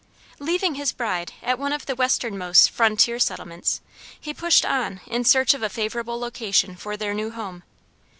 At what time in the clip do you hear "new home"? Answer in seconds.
7.13-7.61